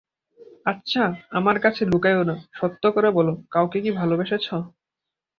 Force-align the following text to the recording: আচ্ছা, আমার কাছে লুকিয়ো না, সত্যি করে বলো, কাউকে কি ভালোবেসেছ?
আচ্ছা, 0.65 1.03
আমার 1.31 1.57
কাছে 1.59 1.81
লুকিয়ো 1.85 2.23
না, 2.23 2.35
সত্যি 2.53 2.87
করে 2.95 3.09
বলো, 3.11 3.33
কাউকে 3.51 3.77
কি 3.83 3.91
ভালোবেসেছ? 3.91 4.45